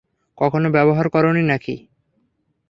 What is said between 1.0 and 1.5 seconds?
করোনি